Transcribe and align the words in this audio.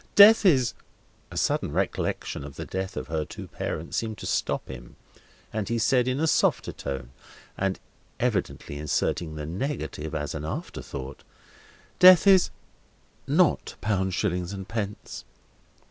Death 0.15 0.47
is—" 0.47 0.73
A 1.29 1.37
sudden 1.37 1.71
recollection 1.71 2.43
of 2.43 2.55
the 2.55 2.65
death 2.65 2.97
of 2.97 3.05
her 3.05 3.23
two 3.23 3.47
parents 3.47 3.97
seemed 3.97 4.17
to 4.17 4.25
stop 4.25 4.67
him, 4.67 4.95
and 5.53 5.69
he 5.69 5.77
said 5.77 6.07
in 6.07 6.19
a 6.19 6.25
softer 6.25 6.71
tone, 6.71 7.11
and 7.55 7.79
evidently 8.19 8.79
inserting 8.79 9.35
the 9.35 9.45
negative 9.45 10.15
as 10.15 10.33
an 10.33 10.43
after 10.43 10.81
thought: 10.81 11.23
"Death 11.99 12.25
is 12.25 12.49
not 13.27 13.75
pounds, 13.79 14.15
shillings, 14.15 14.53
and 14.53 14.67
pence." 14.67 15.23